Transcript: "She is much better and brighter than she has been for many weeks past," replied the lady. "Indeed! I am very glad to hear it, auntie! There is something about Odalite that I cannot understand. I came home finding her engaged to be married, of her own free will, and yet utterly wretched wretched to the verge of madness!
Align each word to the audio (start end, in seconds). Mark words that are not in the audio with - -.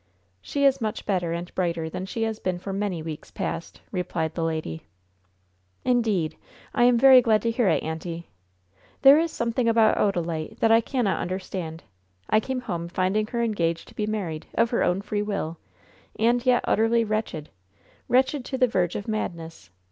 "She 0.41 0.65
is 0.65 0.81
much 0.81 1.05
better 1.05 1.31
and 1.31 1.53
brighter 1.53 1.87
than 1.87 2.07
she 2.07 2.23
has 2.23 2.39
been 2.39 2.57
for 2.57 2.73
many 2.73 3.03
weeks 3.03 3.29
past," 3.29 3.81
replied 3.91 4.33
the 4.33 4.43
lady. 4.43 4.87
"Indeed! 5.85 6.37
I 6.73 6.85
am 6.85 6.97
very 6.97 7.21
glad 7.21 7.43
to 7.43 7.51
hear 7.51 7.67
it, 7.69 7.83
auntie! 7.83 8.27
There 9.03 9.19
is 9.19 9.29
something 9.31 9.67
about 9.69 9.97
Odalite 9.99 10.57
that 10.57 10.71
I 10.71 10.81
cannot 10.81 11.19
understand. 11.21 11.83
I 12.31 12.39
came 12.39 12.61
home 12.61 12.87
finding 12.87 13.27
her 13.27 13.43
engaged 13.43 13.89
to 13.89 13.95
be 13.95 14.07
married, 14.07 14.47
of 14.55 14.71
her 14.71 14.81
own 14.81 15.03
free 15.03 15.21
will, 15.21 15.59
and 16.17 16.43
yet 16.47 16.65
utterly 16.67 17.03
wretched 17.03 17.49
wretched 18.07 18.43
to 18.45 18.57
the 18.57 18.65
verge 18.65 18.95
of 18.95 19.07
madness! 19.07 19.69